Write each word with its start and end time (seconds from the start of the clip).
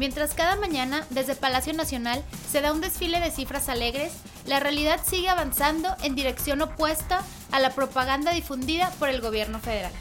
Mientras 0.00 0.32
cada 0.32 0.56
mañana 0.56 1.06
desde 1.10 1.34
Palacio 1.34 1.74
Nacional 1.74 2.24
se 2.50 2.62
da 2.62 2.72
un 2.72 2.80
desfile 2.80 3.20
de 3.20 3.30
cifras 3.30 3.68
alegres, 3.68 4.14
la 4.46 4.58
realidad 4.58 4.98
sigue 5.04 5.28
avanzando 5.28 5.94
en 6.02 6.14
dirección 6.14 6.62
opuesta 6.62 7.22
a 7.52 7.60
la 7.60 7.74
propaganda 7.74 8.32
difundida 8.32 8.90
por 8.98 9.10
el 9.10 9.20
gobierno 9.20 9.60
federal. 9.60 9.92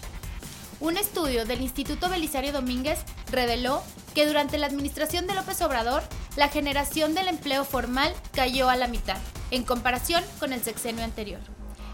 Un 0.80 0.96
estudio 0.96 1.44
del 1.44 1.60
Instituto 1.60 2.08
Belisario 2.08 2.54
Domínguez 2.54 3.00
reveló 3.30 3.84
que 4.16 4.26
durante 4.26 4.58
la 4.58 4.68
administración 4.68 5.28
de 5.28 5.34
López 5.34 5.62
Obrador, 5.62 6.02
la 6.38 6.48
generación 6.48 7.14
del 7.14 7.28
empleo 7.28 7.66
formal 7.66 8.14
cayó 8.32 8.70
a 8.70 8.78
la 8.78 8.88
mitad, 8.88 9.18
en 9.52 9.66
comparación 9.66 10.24
con 10.40 10.54
el 10.54 10.64
sexenio 10.64 11.04
anterior. 11.04 11.42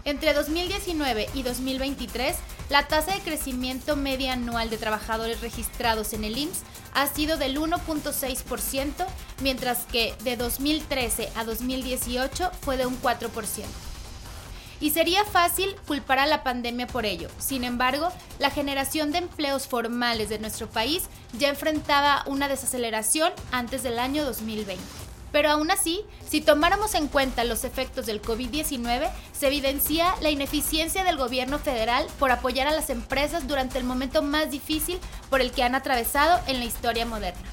Entre 0.06 0.34
2019 0.34 1.28
y 1.34 1.42
2023, 1.42 2.36
la 2.70 2.86
tasa 2.86 3.12
de 3.12 3.20
crecimiento 3.22 3.96
media 3.96 4.34
anual 4.34 4.70
de 4.70 4.78
trabajadores 4.78 5.40
registrados 5.40 6.12
en 6.12 6.22
el 6.22 6.38
IMSS 6.38 6.62
ha 6.94 7.08
sido 7.08 7.36
del 7.36 7.58
1.6%, 7.58 9.04
mientras 9.42 9.84
que 9.86 10.14
de 10.22 10.36
2013 10.36 11.28
a 11.34 11.42
2018 11.42 12.52
fue 12.60 12.76
de 12.76 12.86
un 12.86 13.02
4%. 13.02 13.64
Y 14.78 14.90
sería 14.90 15.24
fácil 15.24 15.74
culpar 15.88 16.20
a 16.20 16.26
la 16.26 16.44
pandemia 16.44 16.86
por 16.86 17.04
ello. 17.04 17.28
Sin 17.40 17.64
embargo, 17.64 18.10
la 18.38 18.50
generación 18.50 19.10
de 19.10 19.18
empleos 19.18 19.66
formales 19.66 20.28
de 20.28 20.38
nuestro 20.38 20.68
país 20.68 21.02
ya 21.36 21.48
enfrentaba 21.48 22.22
una 22.26 22.46
desaceleración 22.46 23.32
antes 23.50 23.82
del 23.82 23.98
año 23.98 24.24
2020. 24.24 25.05
Pero 25.36 25.50
aún 25.50 25.70
así, 25.70 26.00
si 26.26 26.40
tomáramos 26.40 26.94
en 26.94 27.08
cuenta 27.08 27.44
los 27.44 27.64
efectos 27.64 28.06
del 28.06 28.22
COVID-19, 28.22 29.10
se 29.38 29.46
evidencia 29.48 30.14
la 30.22 30.30
ineficiencia 30.30 31.04
del 31.04 31.18
gobierno 31.18 31.58
federal 31.58 32.06
por 32.18 32.32
apoyar 32.32 32.66
a 32.68 32.70
las 32.70 32.88
empresas 32.88 33.46
durante 33.46 33.76
el 33.76 33.84
momento 33.84 34.22
más 34.22 34.50
difícil 34.50 34.98
por 35.28 35.42
el 35.42 35.52
que 35.52 35.62
han 35.62 35.74
atravesado 35.74 36.40
en 36.46 36.58
la 36.58 36.64
historia 36.64 37.04
moderna. 37.04 37.46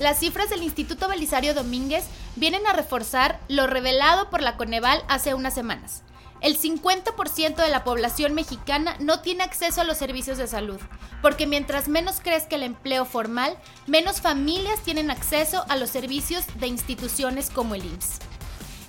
Las 0.00 0.20
cifras 0.20 0.48
del 0.48 0.62
Instituto 0.62 1.08
Belisario 1.08 1.52
Domínguez 1.52 2.06
vienen 2.36 2.66
a 2.66 2.72
reforzar 2.72 3.38
lo 3.48 3.66
revelado 3.66 4.30
por 4.30 4.40
la 4.40 4.56
Coneval 4.56 5.04
hace 5.06 5.34
unas 5.34 5.52
semanas. 5.52 6.04
El 6.40 6.58
50% 6.58 7.56
de 7.56 7.70
la 7.70 7.82
población 7.82 8.34
mexicana 8.34 8.96
no 9.00 9.20
tiene 9.20 9.42
acceso 9.42 9.80
a 9.80 9.84
los 9.84 9.96
servicios 9.96 10.38
de 10.38 10.46
salud, 10.46 10.78
porque 11.22 11.46
mientras 11.46 11.88
menos 11.88 12.20
crezca 12.20 12.56
el 12.56 12.62
empleo 12.62 13.04
formal, 13.04 13.56
menos 13.86 14.20
familias 14.20 14.80
tienen 14.80 15.10
acceso 15.10 15.64
a 15.68 15.76
los 15.76 15.90
servicios 15.90 16.44
de 16.58 16.66
instituciones 16.66 17.50
como 17.50 17.74
el 17.74 17.84
IMSS. 17.84 18.18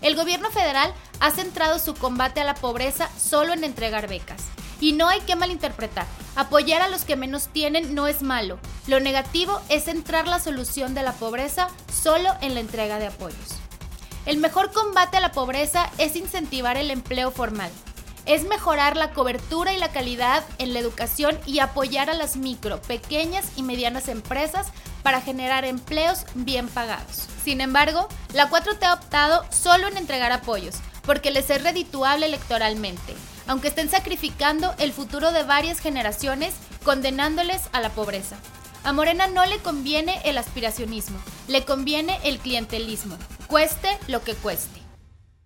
El 0.01 0.15
gobierno 0.15 0.51
federal 0.51 0.93
ha 1.19 1.31
centrado 1.31 1.79
su 1.79 1.95
combate 1.95 2.41
a 2.41 2.43
la 2.43 2.53
pobreza 2.53 3.09
solo 3.17 3.53
en 3.53 3.63
entregar 3.63 4.07
becas. 4.07 4.43
Y 4.79 4.91
no 4.93 5.07
hay 5.07 5.21
que 5.21 5.35
malinterpretar. 5.35 6.05
Apoyar 6.35 6.83
a 6.83 6.87
los 6.87 7.03
que 7.03 7.15
menos 7.15 7.47
tienen 7.47 7.95
no 7.95 8.05
es 8.05 8.21
malo. 8.21 8.59
Lo 8.85 8.99
negativo 8.99 9.59
es 9.69 9.85
centrar 9.85 10.27
la 10.27 10.39
solución 10.39 10.93
de 10.93 11.01
la 11.01 11.13
pobreza 11.13 11.67
solo 11.91 12.29
en 12.41 12.53
la 12.53 12.59
entrega 12.59 12.99
de 12.99 13.07
apoyos. 13.07 13.66
El 14.27 14.39
mejor 14.39 14.73
combate 14.73 15.15
a 15.15 15.21
la 15.21 15.31
pobreza 15.31 15.89
es 15.97 16.17
incentivar 16.17 16.75
el 16.75 16.91
empleo 16.91 17.31
formal. 17.31 17.71
Es 18.25 18.43
mejorar 18.43 18.97
la 18.97 19.11
cobertura 19.11 19.73
y 19.73 19.77
la 19.77 19.93
calidad 19.93 20.43
en 20.57 20.73
la 20.73 20.79
educación 20.79 21.39
y 21.45 21.59
apoyar 21.59 22.09
a 22.09 22.13
las 22.13 22.35
micro, 22.35 22.81
pequeñas 22.81 23.45
y 23.55 23.63
medianas 23.63 24.09
empresas 24.09 24.67
para 25.01 25.21
generar 25.21 25.63
empleos 25.63 26.25
bien 26.35 26.67
pagados. 26.67 27.29
Sin 27.45 27.61
embargo, 27.61 28.09
la 28.33 28.49
4T 28.49 28.83
ha 28.83 28.95
optado 28.95 29.45
solo 29.49 29.87
en 29.87 29.95
entregar 29.95 30.33
apoyos, 30.33 30.75
porque 31.03 31.31
les 31.31 31.49
es 31.49 31.63
redituable 31.63 32.25
electoralmente, 32.25 33.15
aunque 33.47 33.69
estén 33.69 33.89
sacrificando 33.89 34.75
el 34.77 34.91
futuro 34.91 35.31
de 35.31 35.43
varias 35.43 35.79
generaciones 35.79 36.53
condenándoles 36.83 37.61
a 37.71 37.79
la 37.79 37.91
pobreza. 37.91 38.35
A 38.83 38.91
Morena 38.91 39.27
no 39.27 39.45
le 39.45 39.59
conviene 39.59 40.19
el 40.25 40.37
aspiracionismo, 40.37 41.17
le 41.47 41.63
conviene 41.63 42.19
el 42.25 42.39
clientelismo, 42.39 43.17
cueste 43.47 43.87
lo 44.07 44.23
que 44.23 44.35
cueste. 44.35 44.86